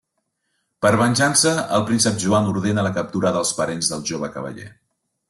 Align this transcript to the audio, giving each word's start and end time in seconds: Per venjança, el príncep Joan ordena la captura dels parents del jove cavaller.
Per 0.85 0.91
venjança, 1.01 1.51
el 1.77 1.85
príncep 1.89 2.17
Joan 2.25 2.47
ordena 2.53 2.87
la 2.87 2.93
captura 2.97 3.33
dels 3.37 3.53
parents 3.61 3.93
del 3.93 4.03
jove 4.13 4.31
cavaller. 4.39 4.67